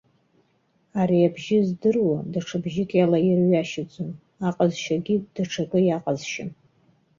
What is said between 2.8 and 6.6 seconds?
иалаирҩашьаӡом, аҟазшьагьы даҽакы иаҟазшьам!